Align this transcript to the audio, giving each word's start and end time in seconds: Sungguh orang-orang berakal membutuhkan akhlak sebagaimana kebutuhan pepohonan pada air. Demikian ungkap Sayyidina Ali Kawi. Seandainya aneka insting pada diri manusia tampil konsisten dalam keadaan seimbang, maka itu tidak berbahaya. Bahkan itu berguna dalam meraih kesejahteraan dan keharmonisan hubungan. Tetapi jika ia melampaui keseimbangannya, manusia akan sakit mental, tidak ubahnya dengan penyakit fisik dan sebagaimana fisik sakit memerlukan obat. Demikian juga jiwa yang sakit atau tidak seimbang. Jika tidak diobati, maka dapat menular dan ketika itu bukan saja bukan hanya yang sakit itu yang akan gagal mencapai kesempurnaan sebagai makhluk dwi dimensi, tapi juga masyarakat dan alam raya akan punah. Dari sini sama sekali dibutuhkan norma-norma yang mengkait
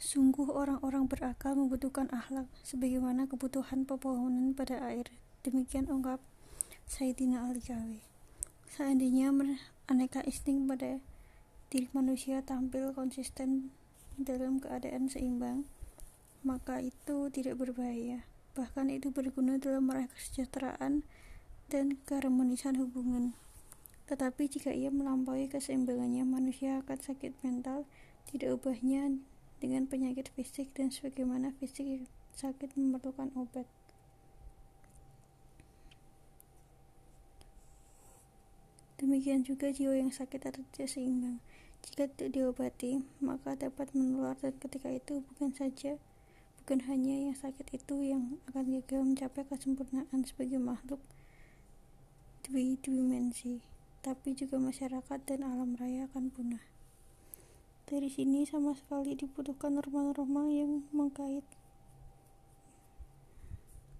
Sungguh 0.00 0.48
orang-orang 0.48 1.12
berakal 1.12 1.52
membutuhkan 1.52 2.08
akhlak 2.08 2.48
sebagaimana 2.64 3.28
kebutuhan 3.28 3.84
pepohonan 3.84 4.56
pada 4.56 4.80
air. 4.80 5.12
Demikian 5.44 5.92
ungkap 5.92 6.24
Sayyidina 6.88 7.44
Ali 7.44 7.60
Kawi. 7.60 8.00
Seandainya 8.64 9.28
aneka 9.92 10.24
insting 10.24 10.64
pada 10.64 11.04
diri 11.68 11.92
manusia 11.92 12.40
tampil 12.40 12.96
konsisten 12.96 13.76
dalam 14.16 14.56
keadaan 14.56 15.12
seimbang, 15.12 15.68
maka 16.48 16.80
itu 16.80 17.28
tidak 17.28 17.60
berbahaya. 17.60 18.24
Bahkan 18.56 18.88
itu 18.88 19.12
berguna 19.12 19.60
dalam 19.60 19.84
meraih 19.84 20.08
kesejahteraan 20.16 21.04
dan 21.68 22.00
keharmonisan 22.08 22.80
hubungan. 22.80 23.36
Tetapi 24.08 24.48
jika 24.48 24.72
ia 24.72 24.88
melampaui 24.88 25.44
keseimbangannya, 25.52 26.24
manusia 26.24 26.80
akan 26.80 26.98
sakit 27.04 27.36
mental, 27.44 27.84
tidak 28.32 28.56
ubahnya 28.56 29.20
dengan 29.60 29.84
penyakit 29.86 30.32
fisik 30.32 30.72
dan 30.72 30.88
sebagaimana 30.88 31.52
fisik 31.60 32.08
sakit 32.34 32.74
memerlukan 32.74 33.28
obat. 33.36 33.68
Demikian 38.96 39.44
juga 39.44 39.72
jiwa 39.72 39.96
yang 39.96 40.12
sakit 40.12 40.40
atau 40.44 40.60
tidak 40.72 40.88
seimbang. 40.92 41.40
Jika 41.80 42.08
tidak 42.12 42.36
diobati, 42.36 43.00
maka 43.24 43.56
dapat 43.56 43.92
menular 43.96 44.36
dan 44.36 44.52
ketika 44.60 44.92
itu 44.92 45.24
bukan 45.24 45.56
saja 45.56 45.96
bukan 46.60 46.84
hanya 46.86 47.32
yang 47.32 47.34
sakit 47.34 47.66
itu 47.72 47.96
yang 48.04 48.36
akan 48.52 48.78
gagal 48.78 49.00
mencapai 49.02 49.42
kesempurnaan 49.48 50.22
sebagai 50.22 50.60
makhluk 50.60 51.00
dwi 52.44 52.76
dimensi, 52.78 53.64
tapi 54.04 54.36
juga 54.36 54.60
masyarakat 54.60 55.18
dan 55.26 55.40
alam 55.42 55.74
raya 55.74 56.06
akan 56.12 56.30
punah. 56.30 56.62
Dari 57.90 58.06
sini 58.06 58.46
sama 58.46 58.70
sekali 58.78 59.18
dibutuhkan 59.18 59.74
norma-norma 59.74 60.46
yang 60.46 60.86
mengkait 60.94 61.42